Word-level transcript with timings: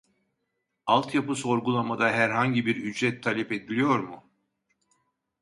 Alt 0.85 1.13
yapı 1.15 1.35
sorgulamada 1.35 2.09
herhangi 2.09 2.65
bir 2.65 2.75
ücret 2.75 3.23
talep 3.23 3.51
ediliyor 3.51 3.99
mu? 3.99 4.23